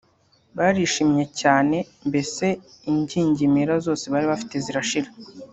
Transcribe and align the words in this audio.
Barishimye 0.57 1.23
cyane 1.41 1.77
mbese 2.07 2.45
ingingimira 2.89 3.73
zose 3.85 4.05
bari 4.13 4.25
bafite 4.31 4.55
zirashira 4.65 5.09